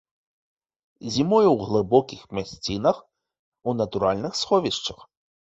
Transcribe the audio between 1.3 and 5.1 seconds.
ў глыбокіх мясцінах у натуральных сховішчах.